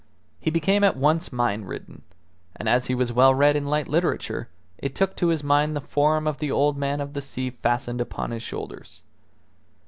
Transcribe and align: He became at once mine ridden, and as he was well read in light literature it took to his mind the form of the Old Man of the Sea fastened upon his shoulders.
He 0.39 0.49
became 0.49 0.83
at 0.83 0.97
once 0.97 1.31
mine 1.31 1.65
ridden, 1.65 2.01
and 2.55 2.67
as 2.67 2.87
he 2.87 2.95
was 2.95 3.13
well 3.13 3.35
read 3.35 3.55
in 3.55 3.67
light 3.67 3.87
literature 3.87 4.49
it 4.79 4.95
took 4.95 5.15
to 5.17 5.27
his 5.27 5.43
mind 5.43 5.75
the 5.75 5.79
form 5.79 6.25
of 6.25 6.39
the 6.39 6.49
Old 6.49 6.75
Man 6.75 6.99
of 6.99 7.13
the 7.13 7.21
Sea 7.21 7.51
fastened 7.51 8.01
upon 8.01 8.31
his 8.31 8.41
shoulders. 8.41 9.03